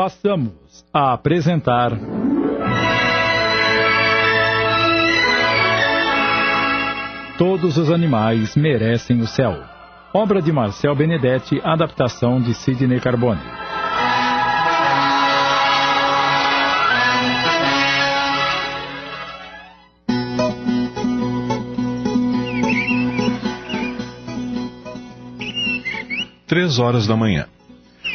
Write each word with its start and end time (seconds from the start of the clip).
passamos 0.00 0.82
a 0.94 1.12
apresentar. 1.12 1.90
Todos 7.36 7.76
os 7.76 7.90
animais 7.90 8.56
merecem 8.56 9.20
o 9.20 9.26
céu. 9.26 9.62
Obra 10.14 10.40
de 10.40 10.50
Marcel 10.50 10.96
Benedetti, 10.96 11.60
adaptação 11.62 12.40
de 12.40 12.54
Sidney 12.54 12.98
Carbone. 12.98 13.42
Três 26.46 26.78
horas 26.78 27.06
da 27.06 27.14
manhã. 27.14 27.46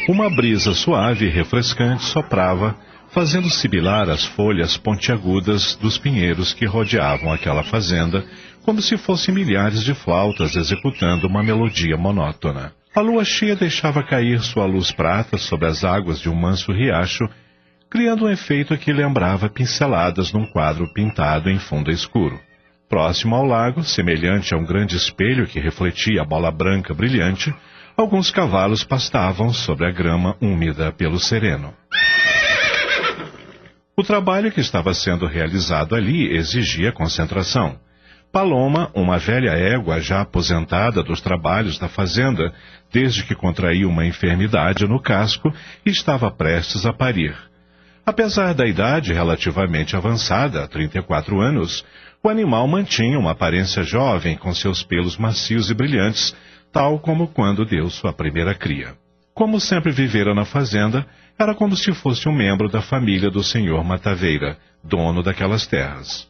Uma 0.08 0.30
brisa 0.30 0.72
suave 0.72 1.26
e 1.26 1.28
refrescante 1.28 2.04
soprava, 2.04 2.76
fazendo 3.08 3.50
sibilar 3.50 4.08
as 4.08 4.24
folhas 4.24 4.76
pontiagudas 4.76 5.74
dos 5.74 5.98
pinheiros 5.98 6.54
que 6.54 6.64
rodeavam 6.64 7.32
aquela 7.32 7.64
fazenda, 7.64 8.24
como 8.64 8.80
se 8.80 8.96
fossem 8.96 9.34
milhares 9.34 9.82
de 9.82 9.94
flautas 9.94 10.54
executando 10.54 11.26
uma 11.26 11.42
melodia 11.42 11.96
monótona. 11.96 12.72
A 12.94 13.00
lua 13.00 13.24
cheia 13.24 13.56
deixava 13.56 14.00
cair 14.04 14.40
sua 14.40 14.64
luz 14.64 14.92
prata 14.92 15.36
sobre 15.38 15.66
as 15.66 15.82
águas 15.82 16.20
de 16.20 16.30
um 16.30 16.36
manso 16.36 16.70
riacho, 16.70 17.28
criando 17.90 18.26
um 18.26 18.30
efeito 18.30 18.78
que 18.78 18.92
lembrava 18.92 19.48
pinceladas 19.48 20.32
num 20.32 20.46
quadro 20.46 20.86
pintado 20.94 21.50
em 21.50 21.58
fundo 21.58 21.90
escuro. 21.90 22.38
Próximo 22.88 23.34
ao 23.34 23.44
lago, 23.44 23.82
semelhante 23.82 24.54
a 24.54 24.56
um 24.56 24.64
grande 24.64 24.94
espelho 24.94 25.48
que 25.48 25.58
refletia 25.58 26.22
a 26.22 26.24
bola 26.24 26.52
branca 26.52 26.94
brilhante, 26.94 27.52
alguns 27.96 28.30
cavalos 28.30 28.84
pastavam 28.84 29.52
sobre 29.52 29.86
a 29.86 29.90
grama 29.90 30.36
úmida 30.40 30.92
pelo 30.92 31.18
sereno. 31.18 31.72
O 33.96 34.02
trabalho 34.02 34.52
que 34.52 34.60
estava 34.60 34.92
sendo 34.92 35.26
realizado 35.26 35.94
ali 35.94 36.36
exigia 36.36 36.92
concentração. 36.92 37.78
Paloma, 38.30 38.90
uma 38.94 39.16
velha 39.16 39.52
égua 39.52 39.98
já 40.00 40.20
aposentada 40.20 41.02
dos 41.02 41.22
trabalhos 41.22 41.78
da 41.78 41.88
fazenda, 41.88 42.52
desde 42.92 43.24
que 43.24 43.34
contraiu 43.34 43.88
uma 43.88 44.04
enfermidade 44.04 44.86
no 44.86 45.00
casco, 45.00 45.50
estava 45.84 46.30
prestes 46.30 46.84
a 46.84 46.92
parir. 46.92 47.34
Apesar 48.04 48.52
da 48.52 48.66
idade 48.66 49.14
relativamente 49.14 49.96
avançada, 49.96 50.68
34 50.68 51.40
anos, 51.40 51.82
o 52.22 52.28
animal 52.28 52.68
mantinha 52.68 53.18
uma 53.18 53.30
aparência 53.30 53.82
jovem 53.82 54.36
com 54.36 54.52
seus 54.52 54.82
pelos 54.82 55.16
macios 55.16 55.70
e 55.70 55.74
brilhantes, 55.74 56.36
tal 56.76 56.98
como 56.98 57.26
quando 57.28 57.64
deu 57.64 57.88
sua 57.88 58.12
primeira 58.12 58.54
cria. 58.54 58.92
Como 59.32 59.58
sempre 59.58 59.90
vivera 59.90 60.34
na 60.34 60.44
fazenda, 60.44 61.06
era 61.38 61.54
como 61.54 61.74
se 61.74 61.90
fosse 61.94 62.28
um 62.28 62.34
membro 62.36 62.68
da 62.68 62.82
família 62.82 63.30
do 63.30 63.42
senhor 63.42 63.82
Mataveira, 63.82 64.58
dono 64.84 65.22
daquelas 65.22 65.66
terras. 65.66 66.28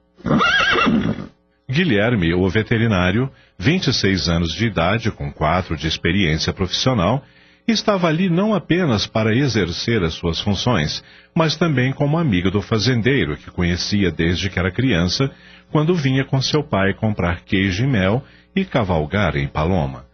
Guilherme, 1.68 2.32
o 2.32 2.48
veterinário, 2.48 3.28
26 3.58 4.28
anos 4.28 4.52
de 4.52 4.66
idade, 4.66 5.10
com 5.10 5.32
quatro 5.32 5.76
de 5.76 5.88
experiência 5.88 6.52
profissional, 6.52 7.24
estava 7.66 8.06
ali 8.06 8.30
não 8.30 8.54
apenas 8.54 9.04
para 9.04 9.34
exercer 9.34 10.00
as 10.04 10.14
suas 10.14 10.40
funções, 10.40 11.02
mas 11.34 11.56
também 11.56 11.92
como 11.92 12.16
amigo 12.16 12.52
do 12.52 12.62
fazendeiro, 12.62 13.36
que 13.36 13.50
conhecia 13.50 14.12
desde 14.12 14.48
que 14.48 14.60
era 14.60 14.70
criança, 14.70 15.28
quando 15.72 15.92
vinha 15.92 16.24
com 16.24 16.40
seu 16.40 16.62
pai 16.62 16.94
comprar 16.94 17.40
queijo 17.40 17.82
e 17.82 17.86
mel 17.88 18.22
e 18.54 18.64
cavalgar 18.64 19.34
em 19.34 19.48
Paloma. 19.48 20.06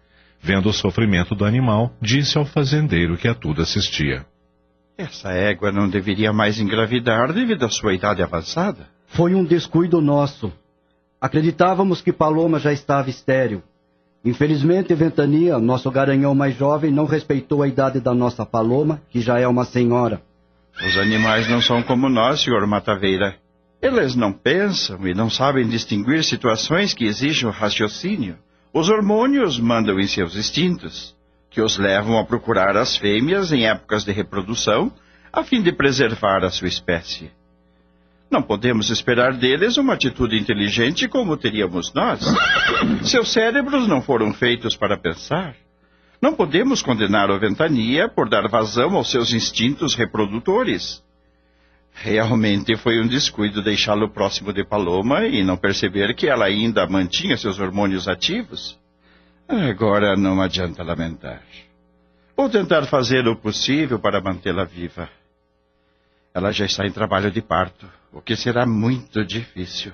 Vendo 0.43 0.69
o 0.69 0.73
sofrimento 0.73 1.37
do 1.37 1.45
animal, 1.45 1.93
disse 2.01 2.37
ao 2.37 2.45
fazendeiro 2.45 3.17
que 3.17 3.29
a 3.29 3.35
tudo 3.35 3.62
assistia. 3.62 4.27
Essa 4.99 5.31
égua 5.31 5.71
não 5.71 5.89
deveria 5.89 6.33
mais 6.33 6.59
engravidar 6.59 7.33
devido 7.33 7.65
à 7.65 7.71
sua 7.71 7.95
idade 7.95 8.23
avançada. 8.23 8.89
Foi 9.07 9.34
um 9.37 9.45
descuido 9.45 10.01
nosso. 10.01 10.53
Acreditávamos 11.21 12.03
que 12.03 12.12
Paloma 12.12 12.59
já 12.59 12.73
estava 12.73 13.09
estéril. 13.09 13.62
Infelizmente, 14.25 14.93
Ventania, 14.94 15.59
nosso 15.61 15.89
garanhão 15.93 16.34
mais 16.34 16.56
jovem, 16.56 16.91
não 16.91 17.05
respeitou 17.05 17.62
a 17.62 17.69
idade 17.69 18.00
da 18.00 18.12
nossa 18.12 18.45
Paloma, 18.45 19.00
que 19.11 19.21
já 19.21 19.39
é 19.39 19.47
uma 19.47 19.65
senhora. 19.65 20.21
Os 20.84 20.97
animais 20.97 21.49
não 21.49 21.61
são 21.61 21.83
como 21.83 22.09
nós, 22.09 22.41
senhor 22.41 22.66
Mataveira. 22.66 23.37
Eles 23.81 24.16
não 24.16 24.33
pensam 24.33 25.06
e 25.06 25.15
não 25.15 25.31
sabem 25.31 25.69
distinguir 25.69 26.25
situações 26.25 26.95
que 26.95 27.05
exigem 27.05 27.49
raciocínio. 27.50 28.37
Os 28.75 28.88
hormônios 28.88 29.59
mandam 29.59 30.00
em 30.00 30.06
seus 30.06 30.34
instintos, 30.34 31.15
que 31.50 31.60
os 31.60 31.77
levam 31.77 32.19
a 32.19 32.25
procurar 32.25 32.77
as 32.77 32.97
fêmeas 32.97 33.53
em 33.53 33.66
épocas 33.66 34.05
de 34.05 34.12
reprodução, 34.12 34.91
a 35.31 35.44
fim 35.44 35.60
de 35.60 35.72
preservar 35.72 36.43
a 36.43 36.50
sua 36.50 36.69
espécie. 36.69 37.31
Não 38.31 38.41
podemos 38.43 38.88
esperar 38.88 39.34
deles 39.34 39.77
uma 39.77 39.93
atitude 39.93 40.38
inteligente 40.38 41.06
como 41.06 41.37
teríamos 41.37 41.93
nós. 41.93 42.21
Seus 43.05 43.31
cérebros 43.31 43.87
não 43.87 44.00
foram 44.00 44.33
feitos 44.33 44.75
para 44.75 44.97
pensar. 44.97 45.54
Não 46.21 46.33
podemos 46.33 46.81
condenar 46.81 47.31
a 47.31 47.37
ventania 47.37 48.09
por 48.09 48.31
dar 48.31 48.49
vazão 48.49 48.97
aos 48.97 49.10
seus 49.10 49.34
instintos 49.34 49.94
reprodutores. 49.94 51.03
Realmente 51.92 52.76
foi 52.76 53.00
um 53.00 53.06
descuido 53.06 53.62
deixá-lo 53.62 54.10
próximo 54.10 54.53
de 54.53 54.64
Paloma 54.64 55.26
e 55.26 55.44
não 55.44 55.56
perceber 55.56 56.14
que 56.14 56.28
ela 56.28 56.47
ainda 56.47 56.86
mantinha 56.86 57.36
seus 57.36 57.60
hormônios 57.60 58.08
ativos. 58.08 58.78
Agora 59.48 60.16
não 60.16 60.41
adianta 60.41 60.82
lamentar. 60.82 61.42
Vou 62.36 62.48
tentar 62.48 62.86
fazer 62.86 63.28
o 63.28 63.36
possível 63.36 63.98
para 63.98 64.20
mantê-la 64.20 64.64
viva. 64.64 65.08
Ela 66.34 66.50
já 66.50 66.64
está 66.64 66.86
em 66.86 66.91
trabalho 66.91 67.30
de 67.30 67.42
parto, 67.42 67.86
o 68.10 68.22
que 68.22 68.34
será 68.34 68.64
muito 68.64 69.24
difícil. 69.24 69.92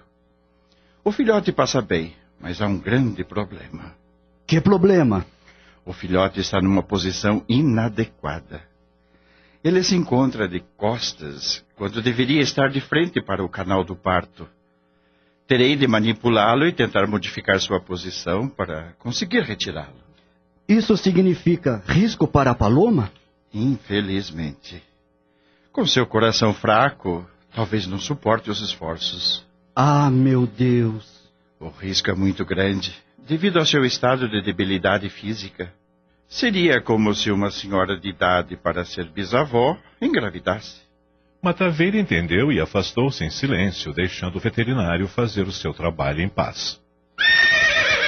O 1.03 1.11
filhote 1.11 1.51
passa 1.53 1.83
bem, 1.83 2.15
mas 2.41 2.63
há 2.63 2.67
um 2.67 2.79
grande 2.79 3.25
problema. 3.25 3.95
Que 4.47 4.61
problema? 4.61 5.27
O 5.85 5.93
filhote 5.93 6.41
está 6.41 6.61
numa 6.61 6.83
posição 6.83 7.45
inadequada. 7.49 8.68
Ele 9.63 9.83
se 9.83 9.97
encontra 9.97 10.49
de 10.49 10.61
costas 10.77 11.65
quando 11.77 12.01
deveria 12.01 12.41
estar 12.41 12.69
de 12.69 12.81
frente 12.81 13.21
para 13.21 13.45
o 13.45 13.49
canal 13.49 13.83
do 13.83 13.97
parto. 13.97 14.49
Terei 15.47 15.75
de 15.77 15.87
manipulá-lo 15.87 16.67
e 16.67 16.73
tentar 16.73 17.07
modificar 17.07 17.59
sua 17.59 17.81
posição 17.81 18.49
para 18.49 18.93
conseguir 18.99 19.43
retirá-lo. 19.43 19.97
Isso 20.69 20.97
significa 20.97 21.83
risco 21.87 22.29
para 22.29 22.51
a 22.51 22.55
Paloma? 22.55 23.11
Infelizmente. 23.53 24.83
Com 25.73 25.87
seu 25.87 26.07
coração 26.07 26.53
fraco, 26.53 27.27
talvez 27.55 27.87
não 27.87 27.99
suporte 27.99 28.51
os 28.51 28.61
esforços. 28.61 29.47
Ah, 29.75 30.11
meu 30.11 30.47
Deus! 30.47 31.19
O 31.59 31.69
risco 31.69 32.11
é 32.11 32.15
muito 32.15 32.45
grande, 32.45 32.95
devido 33.27 33.59
ao 33.59 33.67
seu 33.67 33.85
estado 33.85 34.29
de 34.29 34.43
debilidade 34.43 35.09
física. 35.09 35.73
Seria 36.29 36.81
como 36.83 37.15
se 37.15 37.31
uma 37.31 37.51
senhora 37.51 37.99
de 37.99 38.11
idade 38.11 38.55
para 38.55 38.85
ser 38.85 39.09
bisavó 39.09 39.79
engravidasse. 40.01 40.83
Mataveira 41.43 41.99
entendeu 41.99 42.53
e 42.53 42.61
afastou-se 42.61 43.25
em 43.25 43.31
silêncio, 43.31 43.95
deixando 43.95 44.37
o 44.37 44.41
veterinário 44.41 45.09
fazer 45.09 45.47
o 45.47 45.53
seu 45.53 45.73
trabalho 45.73 46.21
em 46.21 46.29
paz. 46.29 46.79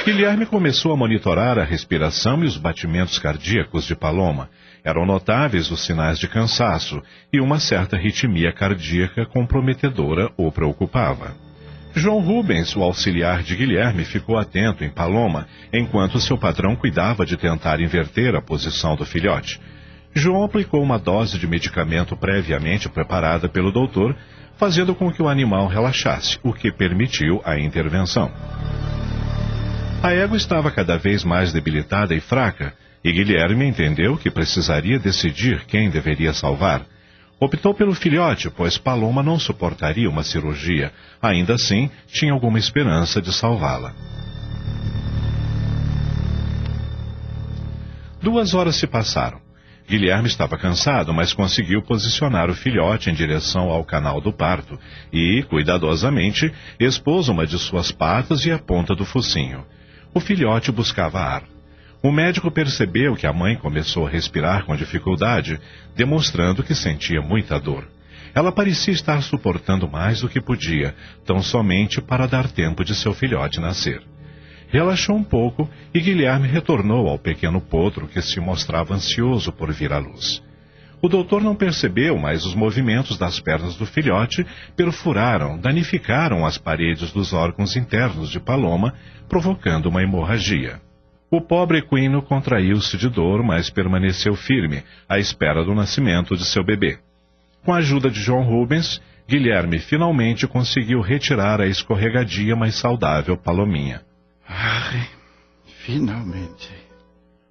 Guilherme 0.04 0.44
começou 0.44 0.92
a 0.92 0.96
monitorar 0.96 1.58
a 1.58 1.64
respiração 1.64 2.42
e 2.42 2.46
os 2.46 2.58
batimentos 2.58 3.18
cardíacos 3.18 3.84
de 3.84 3.94
Paloma. 3.94 4.50
Eram 4.84 5.06
notáveis 5.06 5.70
os 5.70 5.84
sinais 5.84 6.18
de 6.18 6.28
cansaço 6.28 7.02
e 7.32 7.40
uma 7.40 7.58
certa 7.58 7.96
ritmia 7.96 8.52
cardíaca 8.52 9.24
comprometedora 9.24 10.30
o 10.36 10.50
preocupava. 10.52 11.49
João 11.94 12.20
Rubens, 12.20 12.74
o 12.76 12.82
auxiliar 12.82 13.42
de 13.42 13.56
Guilherme, 13.56 14.04
ficou 14.04 14.38
atento 14.38 14.84
em 14.84 14.90
Paloma, 14.90 15.46
enquanto 15.72 16.20
seu 16.20 16.38
patrão 16.38 16.76
cuidava 16.76 17.26
de 17.26 17.36
tentar 17.36 17.80
inverter 17.80 18.34
a 18.36 18.40
posição 18.40 18.94
do 18.94 19.04
filhote. 19.04 19.60
João 20.14 20.44
aplicou 20.44 20.82
uma 20.82 20.98
dose 20.98 21.38
de 21.38 21.46
medicamento 21.46 22.16
previamente 22.16 22.88
preparada 22.88 23.48
pelo 23.48 23.72
doutor, 23.72 24.16
fazendo 24.56 24.94
com 24.94 25.10
que 25.10 25.22
o 25.22 25.28
animal 25.28 25.66
relaxasse, 25.66 26.38
o 26.42 26.52
que 26.52 26.70
permitiu 26.70 27.40
a 27.44 27.58
intervenção. 27.58 28.30
A 30.02 30.12
égua 30.12 30.36
estava 30.36 30.70
cada 30.70 30.96
vez 30.96 31.24
mais 31.24 31.52
debilitada 31.52 32.14
e 32.14 32.20
fraca, 32.20 32.72
e 33.02 33.12
Guilherme 33.12 33.66
entendeu 33.66 34.16
que 34.16 34.30
precisaria 34.30 34.98
decidir 34.98 35.64
quem 35.66 35.90
deveria 35.90 36.32
salvar. 36.32 36.86
Optou 37.40 37.72
pelo 37.72 37.94
filhote, 37.94 38.50
pois 38.50 38.76
Paloma 38.76 39.22
não 39.22 39.38
suportaria 39.38 40.10
uma 40.10 40.22
cirurgia. 40.22 40.92
Ainda 41.22 41.54
assim, 41.54 41.90
tinha 42.06 42.34
alguma 42.34 42.58
esperança 42.58 43.22
de 43.22 43.32
salvá-la. 43.32 43.94
Duas 48.20 48.52
horas 48.52 48.76
se 48.76 48.86
passaram. 48.86 49.40
Guilherme 49.88 50.28
estava 50.28 50.58
cansado, 50.58 51.14
mas 51.14 51.32
conseguiu 51.32 51.82
posicionar 51.82 52.50
o 52.50 52.54
filhote 52.54 53.08
em 53.08 53.14
direção 53.14 53.70
ao 53.70 53.84
canal 53.84 54.20
do 54.20 54.32
parto 54.32 54.78
e, 55.10 55.42
cuidadosamente, 55.44 56.52
expôs 56.78 57.28
uma 57.28 57.46
de 57.46 57.58
suas 57.58 57.90
patas 57.90 58.44
e 58.44 58.52
a 58.52 58.58
ponta 58.58 58.94
do 58.94 59.06
focinho. 59.06 59.64
O 60.12 60.20
filhote 60.20 60.70
buscava 60.70 61.18
ar. 61.18 61.42
O 62.02 62.10
médico 62.10 62.50
percebeu 62.50 63.14
que 63.14 63.26
a 63.26 63.32
mãe 63.32 63.56
começou 63.56 64.06
a 64.06 64.10
respirar 64.10 64.64
com 64.64 64.74
dificuldade, 64.74 65.60
demonstrando 65.94 66.62
que 66.62 66.74
sentia 66.74 67.20
muita 67.20 67.60
dor. 67.60 67.86
Ela 68.34 68.50
parecia 68.50 68.94
estar 68.94 69.20
suportando 69.22 69.86
mais 69.86 70.22
do 70.22 70.28
que 70.28 70.40
podia, 70.40 70.94
tão 71.26 71.42
somente 71.42 72.00
para 72.00 72.26
dar 72.26 72.50
tempo 72.50 72.82
de 72.82 72.94
seu 72.94 73.12
filhote 73.12 73.60
nascer. 73.60 74.02
Relaxou 74.68 75.14
um 75.14 75.24
pouco 75.24 75.68
e 75.92 76.00
Guilherme 76.00 76.48
retornou 76.48 77.06
ao 77.06 77.18
pequeno 77.18 77.60
potro 77.60 78.08
que 78.08 78.22
se 78.22 78.40
mostrava 78.40 78.94
ansioso 78.94 79.52
por 79.52 79.70
vir 79.70 79.92
à 79.92 79.98
luz. 79.98 80.42
O 81.02 81.08
doutor 81.08 81.42
não 81.42 81.54
percebeu, 81.54 82.16
mas 82.16 82.46
os 82.46 82.54
movimentos 82.54 83.18
das 83.18 83.40
pernas 83.40 83.76
do 83.76 83.84
filhote 83.84 84.46
perfuraram, 84.74 85.58
danificaram 85.58 86.46
as 86.46 86.56
paredes 86.56 87.12
dos 87.12 87.34
órgãos 87.34 87.76
internos 87.76 88.30
de 88.30 88.40
Paloma, 88.40 88.94
provocando 89.28 89.86
uma 89.86 90.02
hemorragia. 90.02 90.80
O 91.30 91.40
pobre 91.40 91.78
equino 91.78 92.20
contraiu-se 92.22 92.96
de 92.96 93.08
dor, 93.08 93.42
mas 93.44 93.70
permaneceu 93.70 94.34
firme, 94.34 94.82
à 95.08 95.18
espera 95.18 95.64
do 95.64 95.74
nascimento 95.74 96.36
de 96.36 96.44
seu 96.44 96.64
bebê. 96.64 96.98
Com 97.64 97.72
a 97.72 97.76
ajuda 97.76 98.10
de 98.10 98.20
John 98.24 98.42
Rubens, 98.42 99.00
Guilherme 99.28 99.78
finalmente 99.78 100.48
conseguiu 100.48 101.00
retirar 101.00 101.60
a 101.60 101.66
escorregadia 101.68 102.56
mais 102.56 102.74
saudável 102.74 103.36
Palominha. 103.36 104.02
Ai, 104.48 105.06
finalmente. 105.84 106.68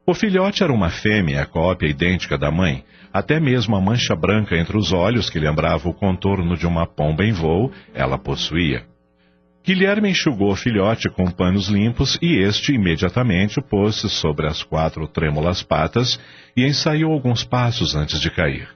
O 0.06 0.14
filhote 0.14 0.62
era 0.62 0.74
uma 0.74 0.90
fêmea, 0.90 1.46
cópia 1.46 1.88
idêntica 1.88 2.38
da 2.38 2.52
mãe. 2.52 2.84
Até 3.14 3.40
mesmo 3.40 3.78
a 3.78 3.82
mancha 3.82 4.14
branca 4.14 4.58
entre 4.58 4.76
os 4.76 4.92
olhos, 4.92 5.30
que 5.30 5.40
lembrava 5.40 5.88
o 5.88 5.94
contorno 5.94 6.58
de 6.58 6.68
uma 6.68 6.86
pomba 6.86 7.24
em 7.24 7.32
voo, 7.32 7.72
ela 7.94 8.18
possuía. 8.18 8.89
Guilherme 9.70 10.10
enxugou 10.10 10.52
o 10.52 10.56
filhote 10.56 11.08
com 11.12 11.30
panos 11.30 11.68
limpos 11.68 12.18
e 12.24 12.40
este 12.40 12.74
imediatamente 12.74 13.62
pôs-se 13.62 14.10
sobre 14.10 14.48
as 14.48 14.64
quatro 14.64 15.08
trêmulas 15.08 15.62
patas 15.62 16.20
e 16.58 16.66
ensaiou 16.66 17.14
alguns 17.14 17.44
passos 17.44 17.96
antes 17.96 18.20
de 18.20 18.32
cair. 18.32 18.68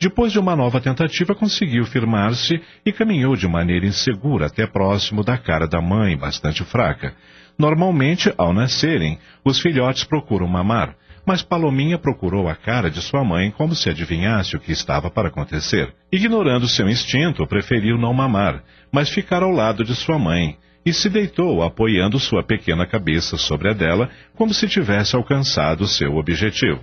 Depois 0.00 0.32
de 0.32 0.40
uma 0.40 0.56
nova 0.56 0.80
tentativa, 0.80 1.32
conseguiu 1.32 1.84
firmar-se 1.84 2.60
e 2.84 2.90
caminhou 2.90 3.36
de 3.36 3.46
maneira 3.46 3.86
insegura 3.86 4.46
até 4.46 4.66
próximo 4.66 5.22
da 5.22 5.38
cara 5.38 5.68
da 5.68 5.80
mãe, 5.80 6.16
bastante 6.16 6.64
fraca. 6.64 7.14
Normalmente, 7.56 8.34
ao 8.36 8.52
nascerem, 8.52 9.20
os 9.44 9.60
filhotes 9.60 10.02
procuram 10.02 10.48
mamar, 10.48 10.96
mas 11.24 11.42
Palominha 11.42 11.98
procurou 11.98 12.48
a 12.48 12.54
cara 12.54 12.90
de 12.90 13.00
sua 13.00 13.24
mãe 13.24 13.50
como 13.50 13.74
se 13.74 13.88
adivinhasse 13.88 14.56
o 14.56 14.60
que 14.60 14.72
estava 14.72 15.10
para 15.10 15.28
acontecer. 15.28 15.94
Ignorando 16.10 16.68
seu 16.68 16.88
instinto, 16.88 17.46
preferiu 17.46 17.96
não 17.96 18.12
mamar, 18.12 18.62
mas 18.90 19.08
ficar 19.08 19.42
ao 19.42 19.50
lado 19.50 19.84
de 19.84 19.94
sua 19.94 20.18
mãe, 20.18 20.56
e 20.84 20.92
se 20.92 21.08
deitou 21.08 21.62
apoiando 21.62 22.18
sua 22.18 22.42
pequena 22.42 22.86
cabeça 22.86 23.36
sobre 23.36 23.70
a 23.70 23.72
dela, 23.72 24.10
como 24.34 24.52
se 24.52 24.68
tivesse 24.68 25.14
alcançado 25.14 25.86
seu 25.86 26.16
objetivo. 26.16 26.80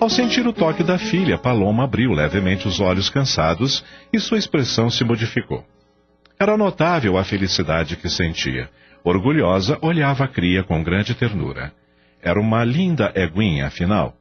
Ao 0.00 0.08
sentir 0.08 0.46
o 0.46 0.52
toque 0.52 0.82
da 0.82 0.96
filha, 0.96 1.36
Paloma 1.36 1.84
abriu 1.84 2.12
levemente 2.12 2.66
os 2.66 2.80
olhos 2.80 3.10
cansados 3.10 3.84
e 4.12 4.18
sua 4.18 4.38
expressão 4.38 4.88
se 4.88 5.04
modificou. 5.04 5.62
Era 6.38 6.56
notável 6.56 7.18
a 7.18 7.24
felicidade 7.24 7.96
que 7.96 8.08
sentia. 8.08 8.70
Orgulhosa, 9.04 9.78
olhava 9.82 10.24
a 10.24 10.28
cria 10.28 10.62
com 10.62 10.82
grande 10.82 11.14
ternura. 11.14 11.70
Era 12.22 12.40
uma 12.40 12.64
linda 12.64 13.12
eguinha, 13.14 13.66
afinal. 13.66 14.14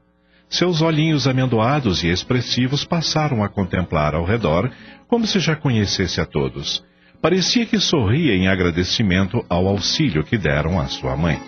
Seus 0.49 0.81
olhinhos 0.81 1.27
amendoados 1.27 2.03
e 2.03 2.07
expressivos 2.07 2.83
passaram 2.83 3.43
a 3.43 3.49
contemplar 3.49 4.15
ao 4.15 4.25
redor, 4.25 4.71
como 5.07 5.27
se 5.27 5.39
já 5.39 5.55
conhecesse 5.55 6.19
a 6.19 6.25
todos. 6.25 6.83
Parecia 7.21 7.65
que 7.65 7.79
sorria 7.79 8.33
em 8.33 8.47
agradecimento 8.47 9.45
ao 9.49 9.67
auxílio 9.67 10.23
que 10.23 10.37
deram 10.37 10.79
à 10.79 10.87
sua 10.87 11.15
mãe. 11.15 11.39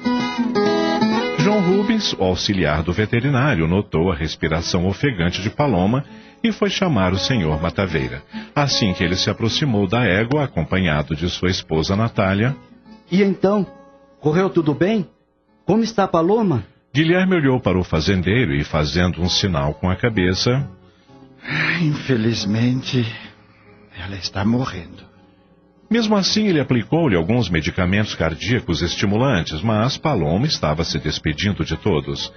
João 1.39 1.62
Rubens, 1.62 2.13
o 2.13 2.24
auxiliar 2.24 2.83
do 2.83 2.94
veterinário, 2.94 3.68
notou 3.68 4.12
a 4.12 4.15
respiração 4.15 4.86
ofegante 4.86 5.42
de 5.42 5.50
Paloma 5.50 6.06
e 6.44 6.51
foi 6.51 6.69
chamar 6.69 7.13
o 7.13 7.18
senhor 7.18 7.59
Mataveira. 7.62 8.21
Assim 8.53 8.94
que 8.94 9.03
ele 9.03 9.15
se 9.15 9.30
aproximou 9.30 9.88
da 9.88 10.03
égua, 10.03 10.44
acompanhado 10.44 11.15
de 11.15 11.30
sua 11.30 11.50
esposa 11.50 11.95
Natália. 11.95 12.56
E 13.12 13.24
então? 13.24 13.65
Correu 14.19 14.50
tudo 14.50 14.74
bem? 14.74 15.07
Como 15.72 15.84
está 15.86 16.04
a 16.04 16.08
Paloma? 16.10 16.66
Guilherme 16.94 17.34
olhou 17.34 17.58
para 17.58 17.80
o 17.80 17.84
fazendeiro 17.86 18.54
e, 18.54 18.62
fazendo 18.62 19.22
um 19.22 19.30
sinal 19.30 19.74
com 19.74 19.90
a 19.90 19.96
cabeça. 19.96 20.70
Infelizmente, 21.82 23.06
ela 23.98 24.18
está 24.18 24.44
morrendo. 24.44 25.02
Mesmo 25.90 26.18
assim, 26.18 26.48
ele 26.48 26.60
aplicou-lhe 26.60 27.16
alguns 27.16 27.50
medicamentos 27.50 28.14
cardíacos 28.16 28.82
estimulantes, 28.82 29.62
mas 29.62 29.96
Paloma 29.96 30.46
estava 30.46 30.84
se 30.84 31.00
despedindo 31.00 31.64
de 31.64 31.78
todos. 31.78 32.34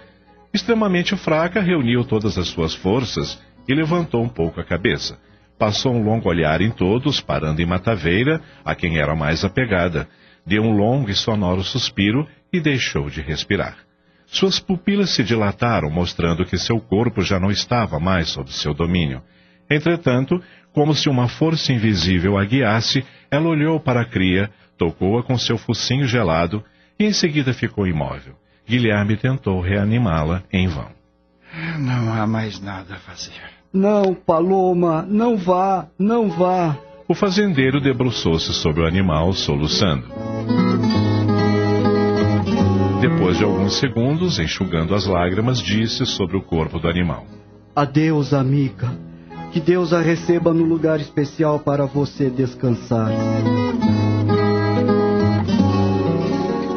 Extremamente 0.53 1.17
fraca, 1.17 1.61
reuniu 1.61 2.05
todas 2.05 2.39
as 2.39 2.47
suas 2.47 2.73
forças 2.73 3.37
e 3.67 3.75
levantou 3.75 4.23
um 4.23 4.29
pouco 4.29 4.61
a 4.61 4.65
cabeça. 4.65 5.19
Passou 5.59 5.93
um 5.93 6.05
longo 6.05 6.29
olhar 6.29 6.61
em 6.61 6.71
todos, 6.71 7.21
parando 7.21 7.61
em 7.61 7.67
Mataveira, 7.67 8.41
a 8.65 8.77
quem 8.77 8.99
era 8.99 9.17
mais 9.17 9.45
apegada. 9.45 10.09
Deu 10.47 10.63
um 10.63 10.77
longo 10.77 11.11
e 11.11 11.15
sonoro 11.15 11.65
suspiro 11.65 12.29
e 12.55 12.61
deixou 12.61 13.11
de 13.11 13.21
respirar. 13.21 13.77
Suas 14.27 14.61
pupilas 14.61 15.11
se 15.11 15.25
dilataram, 15.25 15.91
mostrando 15.91 16.47
que 16.47 16.56
seu 16.56 16.79
corpo 16.81 17.21
já 17.21 17.41
não 17.41 17.51
estava 17.51 17.99
mais 17.99 18.29
sob 18.29 18.51
seu 18.53 18.73
domínio. 18.73 19.21
Entretanto, 19.69 20.41
como 20.73 20.95
se 20.95 21.09
uma 21.09 21.27
força 21.27 21.73
invisível 21.73 22.39
a 22.39 22.45
guiasse, 22.45 23.05
ela 23.29 23.49
olhou 23.49 23.81
para 23.81 24.03
a 24.03 24.05
cria, 24.05 24.51
tocou-a 24.79 25.23
com 25.25 25.37
seu 25.37 25.59
focinho 25.59 26.06
gelado 26.06 26.65
e 26.97 27.05
em 27.05 27.12
seguida 27.12 27.53
ficou 27.53 27.89
imóvel. 27.89 28.37
Guilherme 28.69 29.17
tentou 29.17 29.61
reanimá-la 29.61 30.45
em 30.53 30.69
vão. 30.69 30.91
Não 31.79 32.12
há 32.12 32.25
mais 32.25 32.61
nada 32.61 32.95
a 32.95 32.99
fazer. 32.99 33.43
Não, 33.73 34.15
Paloma, 34.15 35.05
não 35.09 35.37
vá, 35.37 35.89
não 35.99 36.29
vá. 36.31 36.77
O 37.09 37.15
fazendeiro 37.15 37.81
debruçou-se 37.81 38.53
sobre 38.55 38.83
o 38.83 38.87
animal, 38.87 39.33
soluçando. 39.33 40.07
Depois 43.06 43.37
de 43.37 43.45
alguns 43.45 43.79
segundos, 43.79 44.39
enxugando 44.39 44.95
as 44.95 45.05
lágrimas, 45.05 45.61
disse 45.61 46.06
sobre 46.06 46.39
o 46.39 46.43
corpo 46.43 46.79
do 46.79 46.89
animal: 46.89 47.27
Adeus, 47.77 48.33
amiga. 48.33 48.91
Que 49.53 49.61
Deus 49.61 49.93
a 49.93 50.01
receba 50.01 50.55
no 50.55 50.65
lugar 50.65 50.99
especial 50.99 51.59
para 51.59 51.85
você 51.85 52.31
descansar. 52.31 53.11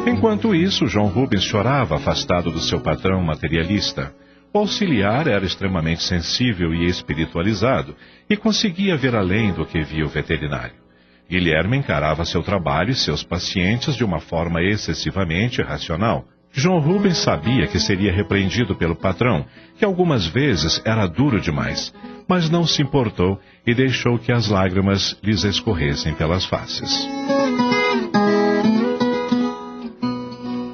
Enquanto 0.06 0.54
isso, 0.54 0.86
João 0.86 1.06
Rubens 1.06 1.44
chorava 1.44 1.96
afastado 1.96 2.50
do 2.50 2.60
seu 2.60 2.78
patrão 2.78 3.22
materialista. 3.22 4.12
O 4.52 4.58
auxiliar 4.58 5.26
era 5.28 5.46
extremamente 5.46 6.02
sensível 6.02 6.74
e 6.74 6.84
espiritualizado 6.84 7.96
e 8.28 8.36
conseguia 8.36 8.98
ver 8.98 9.16
além 9.16 9.54
do 9.54 9.64
que 9.64 9.82
via 9.82 10.04
o 10.04 10.08
veterinário. 10.10 10.87
Guilherme 11.28 11.76
encarava 11.76 12.24
seu 12.24 12.42
trabalho 12.42 12.90
e 12.90 12.94
seus 12.94 13.22
pacientes 13.22 13.94
de 13.94 14.02
uma 14.02 14.18
forma 14.18 14.62
excessivamente 14.62 15.60
racional. 15.60 16.24
João 16.50 16.80
Rubens 16.80 17.18
sabia 17.18 17.66
que 17.66 17.78
seria 17.78 18.10
repreendido 18.10 18.74
pelo 18.74 18.96
patrão, 18.96 19.44
que 19.76 19.84
algumas 19.84 20.26
vezes 20.26 20.80
era 20.86 21.06
duro 21.06 21.38
demais, 21.38 21.92
mas 22.26 22.48
não 22.48 22.64
se 22.64 22.80
importou 22.80 23.38
e 23.66 23.74
deixou 23.74 24.18
que 24.18 24.32
as 24.32 24.48
lágrimas 24.48 25.18
lhes 25.22 25.44
escorressem 25.44 26.14
pelas 26.14 26.46
faces. 26.46 27.06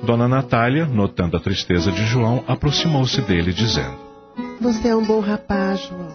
Dona 0.04 0.28
Natália, 0.28 0.87
notando 0.87 1.37
a 1.37 1.40
tristeza 1.40 1.90
de 1.90 2.06
João, 2.06 2.44
aproximou-se 2.46 3.20
dele, 3.23 3.52
dizendo: 3.52 3.96
Você 4.61 4.88
é 4.88 4.94
um 4.94 5.04
bom 5.04 5.18
rapaz, 5.18 5.80
João, 5.88 6.14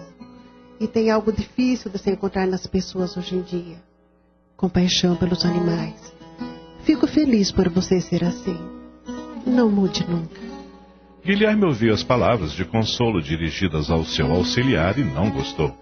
e 0.79 0.87
tem 0.87 1.11
algo 1.11 1.33
difícil 1.33 1.91
de 1.91 1.97
se 1.97 2.09
encontrar 2.09 2.47
nas 2.47 2.65
pessoas 2.65 3.17
hoje 3.17 3.35
em 3.35 3.41
dia 3.41 3.88
compaixão 4.59 5.15
pelos 5.15 5.45
animais. 5.45 6.13
Fico 6.83 7.07
feliz 7.07 7.49
por 7.49 7.69
você 7.69 8.01
ser 8.01 8.25
assim. 8.25 8.57
Não 9.47 9.71
mude 9.71 10.05
nunca. 10.05 10.37
Guilherme 11.23 11.63
ouviu 11.63 11.93
as 11.93 12.03
palavras 12.03 12.51
de 12.51 12.65
consolo 12.65 13.21
dirigidas 13.21 13.89
ao 13.89 14.03
seu 14.03 14.29
auxiliar 14.29 14.99
e 14.99 15.03
não 15.03 15.29
gostou. 15.29 15.73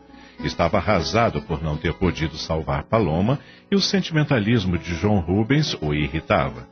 Estava 0.44 0.78
arrasado 0.78 1.42
por 1.42 1.64
não 1.64 1.76
ter 1.76 1.92
podido 1.94 2.38
salvar 2.38 2.84
Paloma 2.84 3.40
e 3.72 3.76
o 3.76 3.82
sentimentalismo 3.82 4.78
de 4.78 4.94
João 4.94 5.22
Rubens 5.22 5.76
o 5.82 5.92
irritava. 5.92 6.68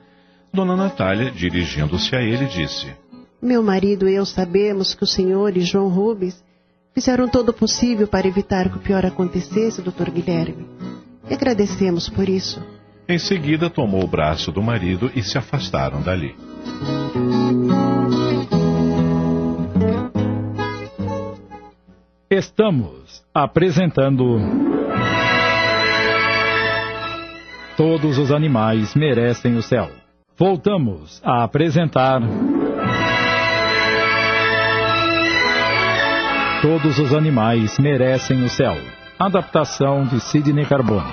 Dona 0.54 0.76
Natália, 0.76 1.32
dirigindo-se 1.32 2.16
a 2.16 2.22
ele, 2.22 2.46
disse: 2.46 2.94
Meu 3.42 3.64
marido 3.64 4.08
e 4.08 4.14
eu 4.14 4.28
sabemos 4.28 4.94
que 4.94 5.04
o 5.04 5.08
senhor 5.08 5.58
e 5.58 5.62
João 5.62 5.90
Rubens 5.90 6.44
fizeram 6.94 7.28
todo 7.28 7.50
o 7.50 7.54
possível 7.54 8.08
para 8.08 8.28
evitar 8.28 8.70
que 8.70 8.78
o 8.78 8.82
pior 8.82 9.04
acontecesse, 9.04 9.82
doutor 9.82 10.12
Guilherme 10.12 10.75
e 11.30 11.34
agradecemos 11.34 12.10
por 12.10 12.30
isso. 12.30 12.62
Em 13.08 13.20
seguida, 13.20 13.70
tomou 13.70 14.04
o 14.04 14.08
braço 14.08 14.52
do 14.52 14.62
marido 14.62 15.12
e 15.16 15.22
se 15.22 15.38
afastaram 15.38 16.02
dali. 16.02 16.36
Estamos 22.30 23.24
apresentando. 23.34 24.40
Todos 27.78 28.18
os 28.18 28.32
animais 28.32 28.96
merecem 28.96 29.56
o 29.56 29.62
céu. 29.62 29.90
Voltamos 30.38 31.22
a 31.24 31.44
apresentar. 31.44 32.22
Todos 36.62 36.98
os 36.98 37.14
animais 37.14 37.78
merecem 37.78 38.44
o 38.44 38.50
céu 38.50 38.76
Adaptação 39.18 40.04
de 40.04 40.20
Sidney 40.20 40.66
Carbone. 40.66 41.10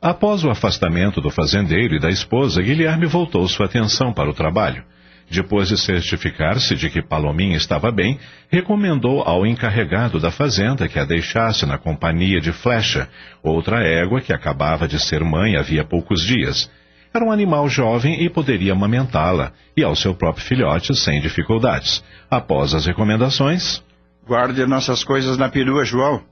Após 0.00 0.44
o 0.44 0.50
afastamento 0.50 1.20
do 1.20 1.28
fazendeiro 1.28 1.96
e 1.96 1.98
da 1.98 2.08
esposa, 2.08 2.62
Guilherme 2.62 3.06
voltou 3.06 3.48
sua 3.48 3.66
atenção 3.66 4.12
para 4.12 4.30
o 4.30 4.32
trabalho. 4.32 4.84
Depois 5.28 5.66
de 5.70 5.76
certificar-se 5.76 6.76
de 6.76 6.88
que 6.88 7.02
Palominha 7.02 7.56
estava 7.56 7.90
bem, 7.90 8.16
recomendou 8.48 9.22
ao 9.22 9.44
encarregado 9.44 10.20
da 10.20 10.30
fazenda 10.30 10.86
que 10.86 11.00
a 11.00 11.04
deixasse 11.04 11.66
na 11.66 11.76
companhia 11.76 12.40
de 12.40 12.52
Flecha, 12.52 13.08
outra 13.42 13.82
égua 13.82 14.20
que 14.20 14.32
acabava 14.32 14.86
de 14.86 15.00
ser 15.00 15.24
mãe 15.24 15.56
havia 15.56 15.84
poucos 15.84 16.22
dias. 16.22 16.70
Era 17.16 17.24
um 17.24 17.30
animal 17.30 17.68
jovem 17.68 18.24
e 18.24 18.28
poderia 18.28 18.72
amamentá-la, 18.72 19.52
e 19.76 19.84
ao 19.84 19.94
seu 19.94 20.16
próprio 20.16 20.44
filhote 20.44 20.92
sem 20.96 21.20
dificuldades. 21.20 22.02
Após 22.28 22.74
as 22.74 22.86
recomendações. 22.86 23.80
Guarde 24.26 24.66
nossas 24.66 25.04
coisas 25.04 25.38
na 25.38 25.48
perua, 25.48 25.84
João. 25.84 26.24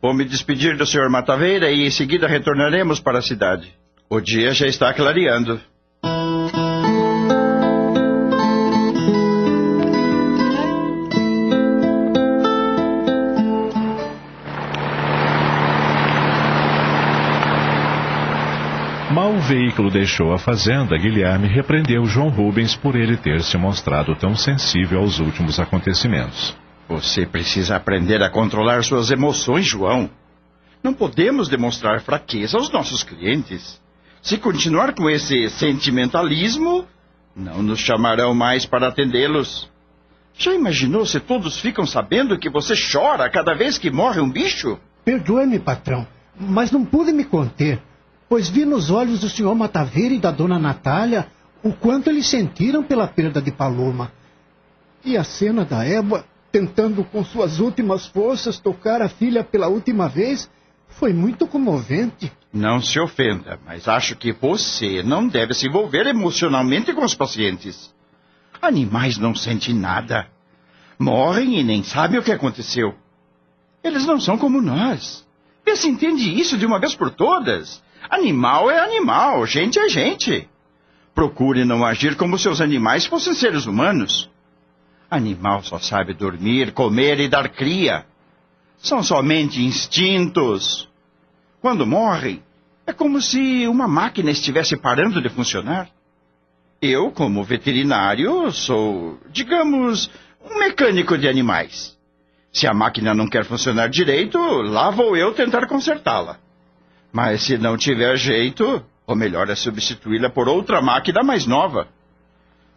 Vou 0.00 0.14
me 0.14 0.24
despedir 0.24 0.76
do 0.76 0.86
senhor 0.86 1.10
Mataveira 1.10 1.72
e 1.72 1.84
em 1.84 1.90
seguida 1.90 2.28
retornaremos 2.28 3.00
para 3.00 3.18
a 3.18 3.22
cidade. 3.22 3.74
O 4.08 4.20
dia 4.20 4.54
já 4.54 4.68
está 4.68 4.94
clareando. 4.94 5.60
Veículo 19.52 19.90
deixou 19.90 20.32
a 20.32 20.38
fazenda, 20.38 20.96
Guilherme 20.96 21.46
repreendeu 21.46 22.06
João 22.06 22.30
Rubens 22.30 22.74
por 22.74 22.96
ele 22.96 23.18
ter 23.18 23.42
se 23.42 23.58
mostrado 23.58 24.16
tão 24.16 24.34
sensível 24.34 25.00
aos 25.00 25.20
últimos 25.20 25.60
acontecimentos. 25.60 26.56
Você 26.88 27.26
precisa 27.26 27.76
aprender 27.76 28.22
a 28.22 28.30
controlar 28.30 28.82
suas 28.82 29.10
emoções, 29.10 29.66
João. 29.66 30.08
Não 30.82 30.94
podemos 30.94 31.50
demonstrar 31.50 32.00
fraqueza 32.00 32.56
aos 32.56 32.72
nossos 32.72 33.02
clientes. 33.02 33.78
Se 34.22 34.38
continuar 34.38 34.94
com 34.94 35.10
esse 35.10 35.50
sentimentalismo, 35.50 36.86
não 37.36 37.62
nos 37.62 37.78
chamarão 37.78 38.34
mais 38.34 38.64
para 38.64 38.88
atendê-los. 38.88 39.70
Já 40.34 40.54
imaginou 40.54 41.04
se 41.04 41.20
todos 41.20 41.60
ficam 41.60 41.86
sabendo 41.86 42.38
que 42.38 42.48
você 42.48 42.72
chora 42.90 43.28
cada 43.28 43.52
vez 43.52 43.76
que 43.76 43.90
morre 43.90 44.18
um 44.18 44.30
bicho? 44.30 44.80
Perdoe-me, 45.04 45.58
patrão, 45.58 46.06
mas 46.40 46.72
não 46.72 46.86
pude 46.86 47.12
me 47.12 47.24
conter 47.24 47.82
pois 48.32 48.48
vi 48.48 48.64
nos 48.64 48.90
olhos 48.90 49.20
do 49.20 49.28
senhor 49.28 49.54
Mataveira 49.54 50.14
e 50.14 50.18
da 50.18 50.30
dona 50.30 50.58
Natália 50.58 51.26
o 51.62 51.70
quanto 51.70 52.08
eles 52.08 52.26
sentiram 52.26 52.82
pela 52.82 53.06
perda 53.06 53.42
de 53.42 53.52
Paloma. 53.52 54.10
E 55.04 55.18
a 55.18 55.22
cena 55.22 55.66
da 55.66 55.84
égua 55.84 56.24
tentando 56.50 57.04
com 57.04 57.22
suas 57.22 57.60
últimas 57.60 58.06
forças 58.06 58.58
tocar 58.58 59.02
a 59.02 59.08
filha 59.10 59.44
pela 59.44 59.68
última 59.68 60.08
vez 60.08 60.48
foi 60.88 61.12
muito 61.12 61.46
comovente. 61.46 62.32
Não 62.50 62.80
se 62.80 62.98
ofenda, 62.98 63.60
mas 63.66 63.86
acho 63.86 64.16
que 64.16 64.32
você 64.32 65.02
não 65.02 65.28
deve 65.28 65.52
se 65.52 65.68
envolver 65.68 66.06
emocionalmente 66.06 66.94
com 66.94 67.04
os 67.04 67.14
pacientes. 67.14 67.94
Animais 68.62 69.18
não 69.18 69.34
sentem 69.34 69.74
nada. 69.74 70.26
Morrem 70.98 71.60
e 71.60 71.62
nem 71.62 71.82
sabem 71.82 72.18
o 72.18 72.22
que 72.22 72.32
aconteceu. 72.32 72.94
Eles 73.84 74.06
não 74.06 74.18
são 74.18 74.38
como 74.38 74.62
nós. 74.62 75.22
Vê 75.66 75.76
se 75.76 75.86
entende 75.86 76.40
isso 76.40 76.56
de 76.56 76.64
uma 76.64 76.80
vez 76.80 76.94
por 76.94 77.10
todas. 77.10 77.82
Animal 78.10 78.70
é 78.70 78.78
animal, 78.80 79.46
gente 79.46 79.78
é 79.78 79.88
gente. 79.88 80.48
Procure 81.14 81.64
não 81.64 81.84
agir 81.84 82.16
como 82.16 82.38
seus 82.38 82.60
animais 82.60 83.06
fossem 83.06 83.34
seres 83.34 83.66
humanos. 83.66 84.30
Animal 85.10 85.62
só 85.62 85.78
sabe 85.78 86.14
dormir, 86.14 86.72
comer 86.72 87.20
e 87.20 87.28
dar 87.28 87.48
cria. 87.50 88.06
São 88.78 89.02
somente 89.02 89.62
instintos. 89.62 90.88
Quando 91.60 91.86
morrem, 91.86 92.42
é 92.86 92.92
como 92.92 93.20
se 93.20 93.66
uma 93.68 93.86
máquina 93.86 94.30
estivesse 94.30 94.76
parando 94.76 95.20
de 95.20 95.28
funcionar. 95.28 95.88
Eu, 96.80 97.12
como 97.12 97.44
veterinário, 97.44 98.50
sou, 98.50 99.18
digamos, 99.30 100.10
um 100.44 100.58
mecânico 100.58 101.16
de 101.16 101.28
animais. 101.28 101.96
Se 102.52 102.66
a 102.66 102.74
máquina 102.74 103.14
não 103.14 103.28
quer 103.28 103.44
funcionar 103.44 103.88
direito, 103.88 104.38
lá 104.38 104.90
vou 104.90 105.16
eu 105.16 105.32
tentar 105.32 105.66
consertá-la. 105.68 106.38
Mas 107.12 107.42
se 107.42 107.58
não 107.58 107.76
tiver 107.76 108.16
jeito, 108.16 108.82
o 109.06 109.14
melhor 109.14 109.50
é 109.50 109.54
substituí-la 109.54 110.30
por 110.30 110.48
outra 110.48 110.80
máquina 110.80 111.22
mais 111.22 111.46
nova. 111.46 111.88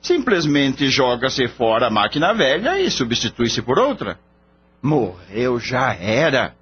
Simplesmente 0.01 0.89
joga-se 0.89 1.48
fora 1.48 1.88
a 1.88 1.89
máquina 1.89 2.34
velha 2.34 2.80
e 2.80 2.92
substitui-se 2.92 3.62
por 3.62 3.80
outra. 3.80 4.20
Morreu 4.82 5.58
já 5.60 5.96
era. 5.96 6.54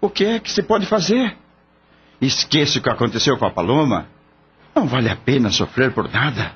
O 0.00 0.10
que 0.10 0.24
é 0.24 0.38
que 0.38 0.50
se 0.50 0.62
pode 0.62 0.86
fazer? 0.86 1.36
Esqueça 2.20 2.78
o 2.78 2.82
que 2.82 2.90
aconteceu 2.90 3.36
com 3.38 3.46
a 3.46 3.50
Paloma. 3.50 4.06
Não 4.74 4.86
vale 4.86 5.08
a 5.08 5.16
pena 5.16 5.50
sofrer 5.50 5.92
por 5.92 6.12
nada. 6.12 6.52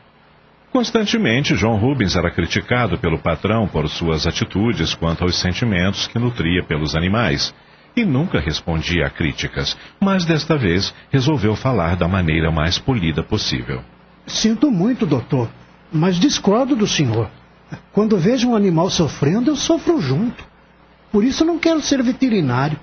Constantemente, 0.71 1.57
João 1.57 1.77
Rubens 1.77 2.15
era 2.15 2.31
criticado 2.31 2.99
pelo 2.99 3.19
patrão 3.19 3.67
por 3.67 3.89
suas 3.89 4.27
atitudes 4.27 4.95
quanto 4.95 5.25
aos 5.25 5.37
sentimentos 5.37 6.07
que 6.07 6.19
nutria 6.19 6.62
pelos 6.62 6.95
animais 6.95 7.53
e 8.00 8.04
nunca 8.04 8.40
respondia 8.40 9.07
a 9.07 9.11
críticas, 9.11 9.76
mas 10.00 10.25
desta 10.25 10.57
vez 10.57 10.92
resolveu 11.11 11.54
falar 11.54 11.97
da 11.97 12.09
maneira 12.09 12.50
mais 12.50 12.78
polida 12.78 13.23
possível. 13.23 13.83
Sinto 14.26 14.71
muito, 14.71 15.07
doutor, 15.07 15.49
mas 15.92 16.16
discordo 16.16 16.75
do 16.76 16.87
senhor. 16.87 17.30
Quando 17.92 18.19
vejo 18.19 18.49
um 18.49 18.57
animal 18.57 18.90
sofrendo, 18.90 19.50
eu 19.50 19.57
sofro 19.57 20.00
junto. 20.00 20.45
Por 21.12 21.25
isso 21.25 21.45
não 21.45 21.59
quero 21.59 21.80
ser 21.80 22.02
veterinário. 22.02 22.78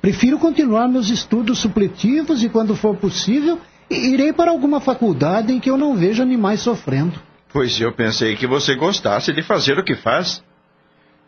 Prefiro 0.00 0.38
continuar 0.38 0.88
meus 0.88 1.08
estudos 1.08 1.58
supletivos 1.58 2.42
e, 2.42 2.48
quando 2.48 2.76
for 2.76 2.96
possível, 2.96 3.58
irei 3.90 4.32
para 4.32 4.50
alguma 4.50 4.80
faculdade 4.80 5.52
em 5.52 5.60
que 5.60 5.70
eu 5.70 5.76
não 5.76 5.96
veja 5.96 6.22
animais 6.22 6.60
sofrendo. 6.60 7.18
Pois 7.52 7.80
eu 7.80 7.92
pensei 7.92 8.36
que 8.36 8.46
você 8.46 8.74
gostasse 8.74 9.32
de 9.32 9.42
fazer 9.42 9.78
o 9.78 9.84
que 9.84 9.94
faz. 9.94 10.42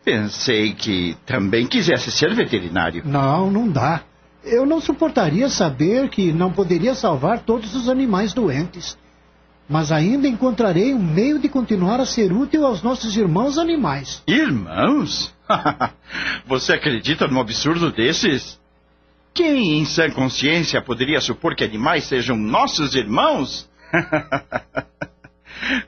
Pensei 0.07 0.71
que 0.71 1.17
também 1.25 1.67
quisesse 1.67 2.09
ser 2.11 2.33
veterinário. 2.33 3.01
Não, 3.05 3.51
não 3.51 3.67
dá. 3.67 4.03
Eu 4.41 4.65
não 4.65 4.79
suportaria 4.79 5.49
saber 5.49 6.07
que 6.07 6.31
não 6.31 6.49
poderia 6.49 6.95
salvar 6.95 7.39
todos 7.39 7.75
os 7.75 7.89
animais 7.89 8.33
doentes. 8.33 8.97
Mas 9.67 9.91
ainda 9.91 10.25
encontrarei 10.25 10.93
um 10.93 11.03
meio 11.03 11.37
de 11.39 11.49
continuar 11.49 11.99
a 11.99 12.05
ser 12.05 12.31
útil 12.31 12.65
aos 12.65 12.81
nossos 12.81 13.17
irmãos 13.17 13.57
animais. 13.57 14.23
Irmãos? 14.25 15.35
Você 16.47 16.71
acredita 16.71 17.27
num 17.27 17.41
absurdo 17.41 17.91
desses? 17.91 18.57
Quem 19.33 19.77
em 19.77 19.83
sã 19.83 20.09
consciência 20.09 20.81
poderia 20.81 21.19
supor 21.19 21.53
que 21.53 21.65
animais 21.65 22.05
sejam 22.05 22.37
nossos 22.37 22.95
irmãos? 22.95 23.69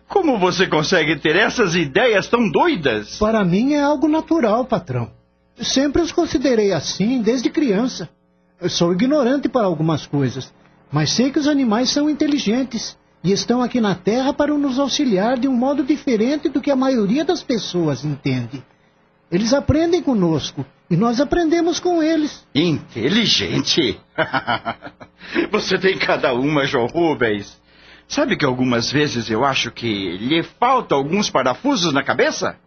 Como 0.08 0.38
você 0.38 0.68
consegue 0.68 1.16
ter 1.18 1.36
essas 1.36 1.76
ideias 1.76 2.28
tão 2.28 2.50
doidas? 2.50 3.18
Para 3.18 3.44
mim 3.44 3.74
é 3.74 3.82
algo 3.82 4.08
natural, 4.08 4.66
patrão. 4.66 5.12
Sempre 5.62 6.02
os 6.02 6.12
considerei 6.12 6.72
assim 6.72 7.22
desde 7.22 7.50
criança. 7.50 8.10
Eu 8.62 8.70
sou 8.70 8.94
ignorante 8.94 9.48
para 9.48 9.66
algumas 9.66 10.06
coisas, 10.06 10.54
mas 10.92 11.12
sei 11.12 11.32
que 11.32 11.40
os 11.40 11.48
animais 11.48 11.90
são 11.90 12.10
inteligentes 12.10 12.98
e 13.24 13.32
estão 13.32 13.62
aqui 13.62 13.80
na 13.82 13.96
Terra 13.96 14.34
para 14.34 14.54
nos 14.58 14.80
auxiliar 14.80 15.38
de 15.38 15.48
um 15.48 15.54
modo 15.54 15.84
diferente 15.84 16.50
do 16.50 16.62
que 16.62 16.72
a 16.72 16.76
maioria 16.76 17.24
das 17.24 17.44
pessoas 17.44 18.04
entende. 18.04 18.64
Eles 19.32 19.54
aprendem 19.54 20.02
conosco 20.02 20.66
e 20.90 20.96
nós 20.96 21.22
aprendemos 21.22 21.80
com 21.80 22.02
eles. 22.02 22.46
Inteligente? 22.56 24.00
Você 25.52 25.78
tem 25.78 25.98
cada 25.98 26.34
uma, 26.34 26.66
João 26.66 26.88
Rubens. 26.88 27.59
Sabe 28.10 28.36
que 28.36 28.44
algumas 28.44 28.92
vezes 28.92 29.30
eu 29.30 29.46
acho 29.46 29.70
que 29.70 30.18
lhe 30.18 30.42
faltam 30.42 30.98
alguns 30.98 31.30
parafusos 31.30 31.94
na 31.94 32.01
cabeça? 32.01 32.58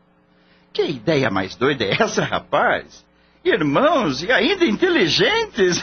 Que 0.72 0.84
ideia 0.84 1.28
mais 1.30 1.56
doida 1.56 1.84
é 1.84 2.00
essa, 2.00 2.22
rapaz? 2.24 3.04
Irmãos 3.44 4.22
e 4.22 4.30
ainda 4.30 4.64
inteligentes? 4.64 5.82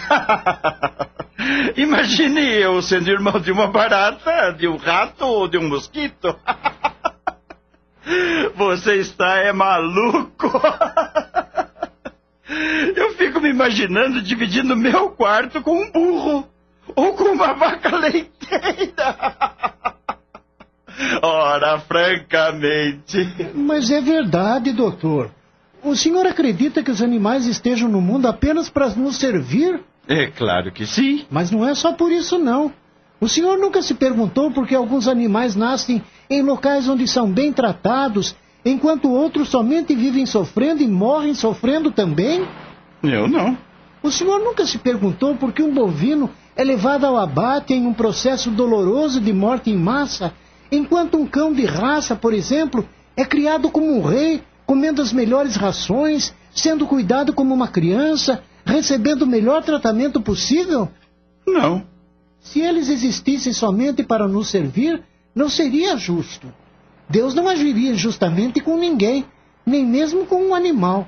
Imagine 1.76 2.40
eu 2.40 2.82
sendo 2.82 3.10
irmão 3.10 3.38
de 3.38 3.52
uma 3.52 3.68
barata, 3.68 4.52
de 4.54 4.66
um 4.66 4.78
rato 4.78 5.26
ou 5.26 5.46
de 5.50 5.58
um 5.58 5.68
mosquito. 5.68 6.34
Você 8.56 8.96
está 8.96 9.40
é 9.40 9.52
maluco. 9.52 10.50
Eu 12.96 13.14
fico 13.14 13.40
me 13.40 13.50
imaginando 13.50 14.24
dividindo 14.24 14.76
meu 14.76 15.12
quarto 15.12 15.62
com 15.62 15.84
um 15.84 15.92
burro 15.92 16.50
ou 16.96 17.14
com 17.14 17.26
uma 17.26 17.54
vaca 17.54 17.96
leiteira. 17.96 19.39
Ora, 21.22 21.80
francamente. 21.80 23.52
Mas 23.54 23.90
é 23.92 24.02
verdade, 24.02 24.72
doutor. 24.72 25.32
O 25.84 25.96
senhor 25.96 26.26
acredita 26.26 26.84
que 26.84 26.92
os 26.92 27.02
animais 27.02 27.46
estejam 27.46 27.88
no 27.88 28.02
mundo 28.02 28.28
apenas 28.28 28.70
para 28.70 28.90
nos 28.90 29.18
servir? 29.18 29.82
É 30.08 30.28
claro 30.28 30.72
que 30.72 30.86
sim. 30.86 31.26
Mas 31.30 31.52
não 31.52 31.68
é 31.68 31.74
só 31.74 31.94
por 31.94 32.12
isso, 32.12 32.38
não. 32.38 32.74
O 33.22 33.28
senhor 33.28 33.58
nunca 33.58 33.82
se 33.82 33.94
perguntou 33.94 34.52
por 34.52 34.68
que 34.68 34.76
alguns 34.76 35.08
animais 35.08 35.56
nascem 35.56 36.02
em 36.30 36.42
locais 36.42 36.88
onde 36.88 37.08
são 37.08 37.30
bem 37.30 37.52
tratados, 37.52 38.36
enquanto 38.64 39.12
outros 39.12 39.50
somente 39.50 39.96
vivem 39.96 40.26
sofrendo 40.26 40.82
e 40.82 40.88
morrem 40.88 41.34
sofrendo 41.34 41.92
também? 41.92 42.48
Eu 43.04 43.28
não. 43.28 43.58
O 44.02 44.10
senhor 44.10 44.40
nunca 44.40 44.66
se 44.66 44.78
perguntou 44.78 45.36
por 45.36 45.52
que 45.52 45.62
um 45.62 45.74
bovino 45.74 46.30
é 46.56 46.64
levado 46.64 47.06
ao 47.06 47.18
abate 47.18 47.74
em 47.74 47.86
um 47.86 47.94
processo 47.94 48.50
doloroso 48.50 49.20
de 49.20 49.34
morte 49.34 49.70
em 49.70 49.78
massa, 49.78 50.34
enquanto 50.72 51.18
um 51.18 51.26
cão 51.26 51.54
de 51.54 51.66
raça, 51.66 52.16
por 52.16 52.34
exemplo, 52.34 52.88
é 53.16 53.26
criado 53.26 53.70
como 53.70 53.98
um 53.98 54.02
rei, 54.02 54.42
comendo 54.66 55.02
as 55.02 55.12
melhores 55.12 55.56
rações, 55.56 56.34
sendo 56.54 56.86
cuidado 56.86 57.34
como 57.34 57.54
uma 57.54 57.68
criança, 57.68 58.44
recebendo 58.66 59.24
o 59.24 59.28
melhor 59.28 59.64
tratamento 59.64 60.22
possível? 60.22 60.90
Não. 61.46 61.84
Se 62.40 62.62
eles 62.62 62.88
existissem 62.90 63.52
somente 63.52 64.04
para 64.04 64.28
nos 64.28 64.50
servir, 64.50 65.04
não 65.36 65.50
seria 65.50 65.98
justo. 65.98 66.52
Deus 67.10 67.34
não 67.34 67.48
agiria 67.48 67.92
injustamente 67.92 68.60
com 68.62 68.78
ninguém, 68.78 69.26
nem 69.66 69.86
mesmo 69.86 70.26
com 70.26 70.50
um 70.50 70.56
animal. 70.56 71.08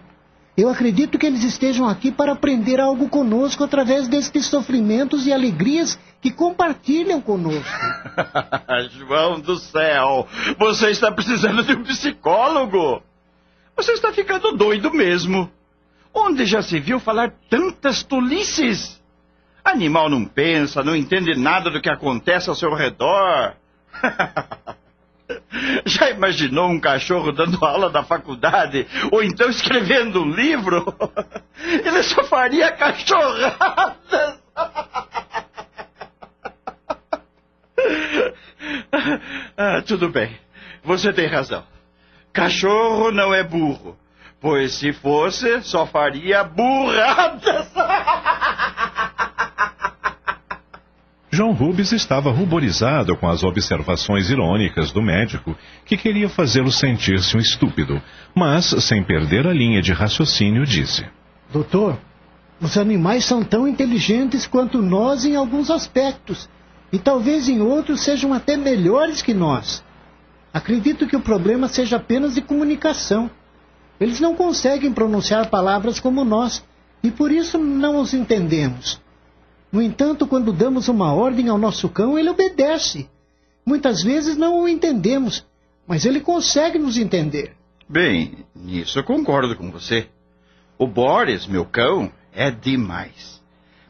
Eu 0.56 0.70
acredito 0.70 1.18
que 1.18 1.26
eles 1.26 1.44
estejam 1.44 1.88
aqui 1.88 2.12
para 2.12 2.34
aprender 2.34 2.80
algo 2.80 3.08
conosco 3.08 3.64
através 3.64 4.08
destes 4.08 4.48
sofrimentos 4.48 5.26
e 5.26 5.32
alegrias 5.32 5.98
que 6.22 6.30
compartilham 6.30 7.22
conosco. 7.22 7.72
João 8.98 9.40
do 9.40 9.58
céu, 9.58 10.28
você 10.58 10.92
está 10.92 11.12
precisando 11.12 11.64
de 11.64 11.74
um 11.74 11.84
psicólogo. 11.84 13.02
Você 13.78 13.94
está 13.94 14.12
ficando 14.12 14.52
doido 14.52 14.94
mesmo. 14.94 15.50
Onde 16.14 16.46
já 16.46 16.62
se 16.62 16.80
viu 16.80 17.00
falar 17.00 17.34
tantas 17.50 18.04
tolices? 18.04 19.02
Animal 19.64 20.10
não 20.10 20.26
pensa, 20.26 20.84
não 20.84 20.96
entende 20.96 21.34
nada 21.36 21.70
do 21.70 21.82
que 21.82 21.90
acontece 21.90 22.50
ao 22.50 22.56
seu 22.56 22.74
redor. 22.74 23.54
Já 25.86 26.10
imaginou 26.10 26.70
um 26.70 26.80
cachorro 26.80 27.32
dando 27.32 27.64
aula 27.64 27.90
da 27.90 28.04
faculdade 28.04 28.88
ou 29.12 29.24
então 29.24 29.50
escrevendo 29.50 30.24
um 30.24 30.30
livro? 30.30 30.86
Ele 31.64 32.04
só 32.04 32.24
faria 32.24 32.72
cachorradas. 32.72 34.42
Ah, 39.58 39.82
tudo 39.82 40.10
bem. 40.10 40.38
Você 40.84 41.12
tem 41.12 41.28
razão. 41.28 41.64
Cachorro 42.32 43.12
não 43.12 43.34
é 43.34 43.44
burro. 43.44 43.98
Pois 44.40 44.74
se 44.74 44.92
fosse, 44.94 45.62
só 45.62 45.86
faria 45.86 46.44
burradas. 46.44 47.72
João 51.34 51.54
Rubens 51.54 51.94
estava 51.94 52.30
ruborizado 52.30 53.16
com 53.16 53.26
as 53.26 53.42
observações 53.42 54.30
irônicas 54.30 54.92
do 54.92 55.02
médico, 55.02 55.56
que 55.86 55.96
queria 55.96 56.28
fazê-lo 56.28 56.70
sentir-se 56.70 57.38
um 57.38 57.40
estúpido, 57.40 58.02
mas, 58.36 58.66
sem 58.84 59.02
perder 59.02 59.48
a 59.48 59.54
linha 59.54 59.82
de 59.82 59.94
raciocínio, 59.94 60.66
disse: 60.66 61.06
Doutor, 61.50 61.98
os 62.60 62.78
animais 62.78 63.24
são 63.24 63.46
tão 63.46 63.66
inteligentes 63.66 64.46
quanto 64.46 64.82
nós 64.82 65.24
em 65.24 65.38
alguns 65.38 65.72
aspectos, 65.72 66.50
e 66.92 67.00
talvez 67.00 67.48
em 67.48 67.62
outros 67.62 68.02
sejam 68.02 68.34
até 68.34 68.58
melhores 68.58 69.22
que 69.22 69.34
nós. 69.34 69.82
Acredito 70.54 71.08
que 71.08 71.16
o 71.16 71.22
problema 71.22 71.70
seja 71.70 71.96
apenas 71.96 72.36
de 72.36 72.42
comunicação. 72.42 73.32
Eles 74.02 74.20
não 74.20 74.36
conseguem 74.36 74.92
pronunciar 74.92 75.50
palavras 75.50 75.98
como 75.98 76.26
nós, 76.26 76.62
e 77.02 77.10
por 77.10 77.32
isso 77.32 77.58
não 77.58 78.02
os 78.02 78.14
entendemos. 78.14 79.00
No 79.72 79.82
entanto, 79.82 80.28
quando 80.28 80.52
damos 80.52 80.88
uma 80.88 81.14
ordem 81.14 81.48
ao 81.48 81.58
nosso 81.58 81.88
cão, 81.88 82.20
ele 82.20 82.30
obedece. 82.30 83.10
Muitas 83.66 84.04
vezes 84.04 84.36
não 84.36 84.62
o 84.62 84.68
entendemos, 84.68 85.46
mas 85.88 86.06
ele 86.06 86.20
consegue 86.20 86.78
nos 86.78 86.98
entender. 86.98 87.56
Bem, 87.88 88.46
nisso 88.56 89.00
eu 89.00 89.04
concordo 89.04 89.56
com 89.56 89.72
você. 89.72 90.08
O 90.78 90.88
Boris, 90.88 91.46
meu 91.46 91.66
cão, 91.66 92.12
é 92.34 92.50
demais. 92.50 93.42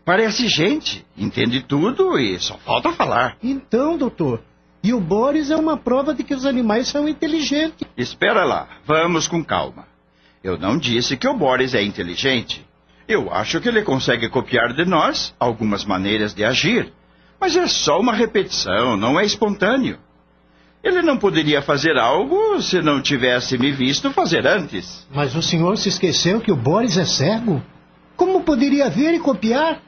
Parece 0.03 0.47
gente, 0.47 1.05
entende 1.17 1.61
tudo 1.61 2.19
e 2.19 2.37
só 2.39 2.57
falta 2.57 2.91
falar. 2.91 3.37
Então, 3.41 3.97
doutor, 3.97 4.41
e 4.83 4.93
o 4.93 4.99
Boris 4.99 5.51
é 5.51 5.55
uma 5.55 5.77
prova 5.77 6.13
de 6.13 6.23
que 6.23 6.33
os 6.33 6.45
animais 6.45 6.87
são 6.87 7.07
inteligentes. 7.07 7.87
Espera 7.95 8.43
lá, 8.43 8.67
vamos 8.85 9.27
com 9.27 9.43
calma. 9.43 9.87
Eu 10.43 10.57
não 10.57 10.77
disse 10.77 11.15
que 11.15 11.27
o 11.27 11.37
Boris 11.37 11.75
é 11.75 11.83
inteligente. 11.83 12.65
Eu 13.07 13.31
acho 13.33 13.59
que 13.59 13.67
ele 13.67 13.81
consegue 13.81 14.29
copiar 14.29 14.73
de 14.73 14.85
nós 14.85 15.33
algumas 15.39 15.83
maneiras 15.85 16.33
de 16.33 16.43
agir, 16.43 16.91
mas 17.39 17.55
é 17.55 17.67
só 17.67 17.99
uma 17.99 18.13
repetição, 18.13 18.95
não 18.95 19.19
é 19.19 19.25
espontâneo. 19.25 19.97
Ele 20.83 21.01
não 21.01 21.17
poderia 21.17 21.61
fazer 21.61 21.97
algo 21.97 22.61
se 22.61 22.81
não 22.81 23.01
tivesse 23.01 23.57
me 23.57 23.71
visto 23.71 24.11
fazer 24.11 24.47
antes. 24.47 25.07
Mas 25.13 25.35
o 25.35 25.41
senhor 25.41 25.77
se 25.77 25.89
esqueceu 25.89 26.41
que 26.41 26.51
o 26.51 26.55
Boris 26.55 26.97
é 26.97 27.05
cego? 27.05 27.61
Como 28.15 28.41
poderia 28.41 28.89
ver 28.89 29.13
e 29.13 29.19
copiar? 29.19 29.79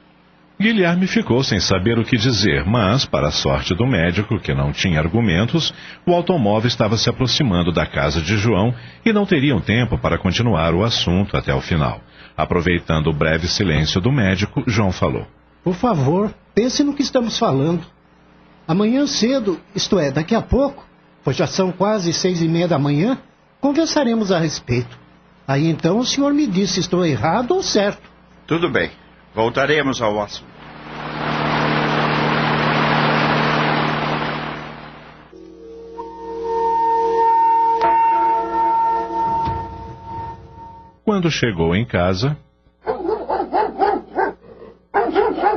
Guilherme 0.64 1.06
ficou 1.06 1.44
sem 1.44 1.60
saber 1.60 1.98
o 1.98 2.04
que 2.06 2.16
dizer, 2.16 2.64
mas, 2.64 3.04
para 3.04 3.28
a 3.28 3.30
sorte 3.30 3.74
do 3.74 3.86
médico, 3.86 4.40
que 4.40 4.54
não 4.54 4.72
tinha 4.72 4.98
argumentos, 4.98 5.74
o 6.06 6.14
automóvel 6.14 6.68
estava 6.68 6.96
se 6.96 7.10
aproximando 7.10 7.70
da 7.70 7.84
casa 7.84 8.22
de 8.22 8.38
João 8.38 8.74
e 9.04 9.12
não 9.12 9.26
teriam 9.26 9.60
tempo 9.60 9.98
para 9.98 10.16
continuar 10.16 10.72
o 10.72 10.82
assunto 10.82 11.36
até 11.36 11.54
o 11.54 11.60
final. 11.60 12.00
Aproveitando 12.34 13.08
o 13.08 13.12
breve 13.12 13.46
silêncio 13.46 14.00
do 14.00 14.10
médico, 14.10 14.64
João 14.66 14.90
falou: 14.90 15.26
Por 15.62 15.74
favor, 15.74 16.34
pense 16.54 16.82
no 16.82 16.94
que 16.94 17.02
estamos 17.02 17.38
falando. 17.38 17.84
Amanhã 18.66 19.06
cedo, 19.06 19.60
isto 19.74 19.98
é, 19.98 20.10
daqui 20.10 20.34
a 20.34 20.40
pouco, 20.40 20.88
pois 21.22 21.36
já 21.36 21.46
são 21.46 21.72
quase 21.72 22.10
seis 22.14 22.40
e 22.40 22.48
meia 22.48 22.66
da 22.66 22.78
manhã, 22.78 23.18
conversaremos 23.60 24.32
a 24.32 24.38
respeito. 24.38 24.98
Aí 25.46 25.68
então 25.68 25.98
o 25.98 26.06
senhor 26.06 26.32
me 26.32 26.46
diz 26.46 26.70
se 26.70 26.80
estou 26.80 27.04
errado 27.04 27.50
ou 27.50 27.62
certo. 27.62 28.08
Tudo 28.46 28.70
bem. 28.70 29.03
Voltaremos 29.34 30.00
ao 30.00 30.20
assunto. 30.22 30.54
Quando 41.04 41.30
chegou 41.30 41.74
em 41.74 41.84
casa, 41.84 42.36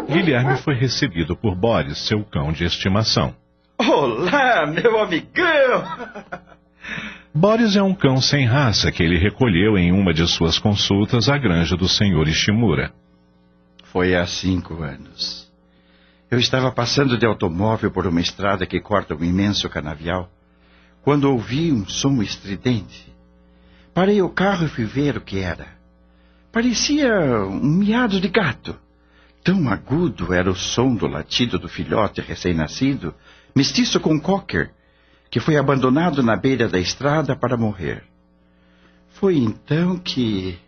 Guilherme 0.10 0.58
foi 0.58 0.74
recebido 0.74 1.38
por 1.38 1.56
Boris, 1.56 2.00
seu 2.00 2.24
cão 2.26 2.52
de 2.52 2.66
estimação. 2.66 3.36
Olá, 3.78 4.66
meu 4.66 5.00
amigão! 5.00 5.84
Boris 7.34 7.76
é 7.76 7.84
um 7.84 7.94
cão 7.94 8.20
sem 8.20 8.46
raça 8.46 8.92
que 8.92 9.04
ele 9.04 9.20
recolheu 9.20 9.78
em 9.78 9.92
uma 9.92 10.14
de 10.14 10.28
suas 10.28 10.58
consultas 10.58 11.30
à 11.30 11.38
granja 11.38 11.78
do 11.78 11.88
senhor 11.88 12.28
Ishimura. 12.28 12.92
Foi 13.98 14.16
há 14.16 14.28
cinco 14.28 14.84
anos. 14.84 15.50
Eu 16.30 16.38
estava 16.38 16.72
passando 16.72 17.18
de 17.18 17.26
automóvel 17.26 17.90
por 17.90 18.06
uma 18.06 18.22
estrada 18.22 18.64
que 18.64 18.80
corta 18.80 19.16
um 19.16 19.24
imenso 19.24 19.68
canavial, 19.70 20.30
quando 21.02 21.24
ouvi 21.24 21.72
um 21.72 21.84
som 21.84 22.22
estridente. 22.22 23.12
Parei 23.96 24.22
o 24.22 24.30
carro 24.30 24.68
e 24.68 24.70
fui 24.70 24.86
ver 24.86 25.18
o 25.18 25.22
que 25.22 25.40
era. 25.40 25.66
Parecia 26.52 27.12
um 27.44 27.60
miado 27.60 28.22
de 28.22 28.28
gato. 28.28 28.76
Tão 29.44 29.68
agudo 29.68 30.32
era 30.32 30.52
o 30.52 30.56
som 30.56 30.94
do 30.94 31.08
latido 31.08 31.58
do 31.58 31.68
filhote 31.68 32.22
recém-nascido, 32.22 33.16
mestiço 33.56 34.00
com 34.00 34.20
cocker, 34.20 34.70
que 35.32 35.40
foi 35.40 35.58
abandonado 35.58 36.22
na 36.22 36.36
beira 36.36 36.70
da 36.70 36.78
estrada 36.78 37.36
para 37.36 37.58
morrer. 37.58 38.04
Foi 39.10 39.38
então 39.38 39.98
que. 39.98 40.60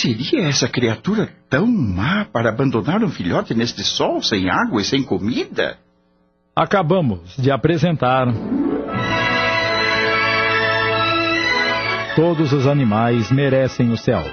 Seria 0.00 0.48
essa 0.48 0.68
criatura 0.68 1.28
tão 1.48 1.66
má 1.66 2.24
para 2.24 2.50
abandonar 2.50 3.02
um 3.02 3.08
filhote 3.08 3.54
neste 3.54 3.82
sol, 3.82 4.22
sem 4.22 4.48
água 4.50 4.80
e 4.80 4.84
sem 4.84 5.02
comida? 5.02 5.78
Acabamos 6.54 7.36
de 7.36 7.50
apresentar. 7.50 8.26
Todos 12.16 12.52
os 12.52 12.66
animais 12.66 13.30
merecem 13.30 13.90
o 13.90 13.96
céu. 13.96 14.24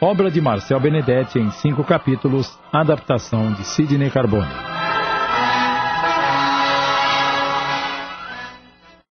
Obra 0.00 0.30
de 0.30 0.40
Marcel 0.40 0.80
Benedetti 0.80 1.38
em 1.38 1.50
cinco 1.50 1.84
capítulos, 1.84 2.58
adaptação 2.72 3.52
de 3.52 3.64
Sidney 3.64 4.10
Carbone. 4.10 4.77